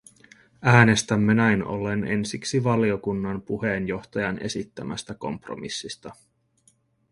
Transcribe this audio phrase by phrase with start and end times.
[0.61, 6.15] Äänestämme näin ollen ensiksi valiokunnan puheenjohtajan esittämästä kompromissista.